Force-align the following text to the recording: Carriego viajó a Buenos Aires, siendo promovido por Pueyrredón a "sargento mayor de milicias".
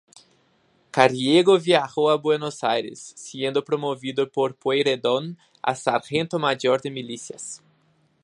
Carriego 0.91 1.59
viajó 1.59 2.09
a 2.09 2.17
Buenos 2.17 2.63
Aires, 2.63 3.13
siendo 3.15 3.63
promovido 3.63 4.31
por 4.31 4.55
Pueyrredón 4.55 5.37
a 5.61 5.75
"sargento 5.75 6.39
mayor 6.39 6.81
de 6.81 6.89
milicias". 6.89 7.61